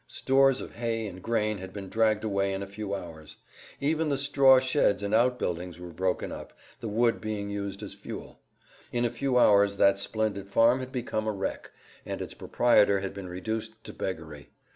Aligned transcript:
Stores 0.07 0.61
of 0.61 0.77
hay 0.77 1.05
and 1.05 1.21
grain 1.21 1.59
had 1.59 1.71
been 1.73 1.87
dragged 1.87 2.23
away 2.23 2.53
in 2.55 2.63
a 2.63 2.65
few 2.65 2.95
hours. 2.95 3.37
Even 3.79 4.09
the 4.09 4.17
straw 4.17 4.57
sheds 4.59 5.03
and 5.03 5.13
outbuildings 5.13 5.79
were 5.79 5.91
broken 5.93 6.31
up, 6.31 6.57
the 6.79 6.87
wood 6.87 7.21
being 7.21 7.51
used 7.51 7.83
as 7.83 7.93
fuel. 7.93 8.39
In 8.91 9.05
a 9.05 9.11
few 9.11 9.37
hours 9.37 9.75
that 9.77 9.99
splendid 9.99 10.47
farm 10.47 10.79
had 10.79 10.91
become 10.91 11.27
a 11.27 11.31
wreck, 11.31 11.69
and 12.03 12.19
its 12.19 12.33
proprietor 12.33 13.01
had 13.01 13.13
been 13.13 13.29
reduced 13.29 13.83
to 13.83 13.93
beggary. 13.93 14.49